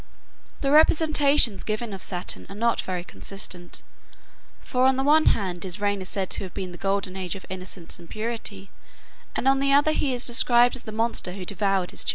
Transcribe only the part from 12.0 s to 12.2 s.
children.